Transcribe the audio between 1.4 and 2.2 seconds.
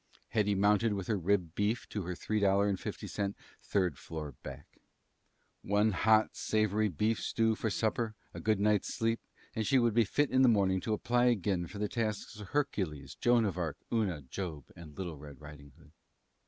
beef to her